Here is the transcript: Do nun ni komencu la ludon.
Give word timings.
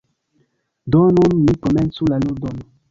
Do 0.91 1.01
nun 1.19 1.33
ni 1.45 1.53
komencu 1.65 2.03
la 2.13 2.17
ludon. 2.27 2.57